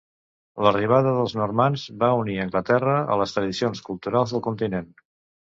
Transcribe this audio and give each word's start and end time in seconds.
L'arribada 0.67 1.11
dels 1.17 1.35
normands 1.41 1.83
va 2.05 2.09
unir 2.21 2.37
Anglaterra 2.45 2.97
a 3.17 3.21
les 3.23 3.37
tradicions 3.39 3.85
culturals 3.91 4.35
del 4.39 4.47
continent. 4.49 4.91